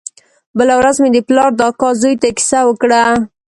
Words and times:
بله 0.57 0.73
ورځ 0.79 0.95
مې 1.03 1.09
د 1.13 1.17
پلار 1.27 1.49
د 1.55 1.61
اکا 1.69 1.89
زوى 2.01 2.13
ته 2.21 2.29
کيسه 2.37 2.59
وکړه. 2.65 3.01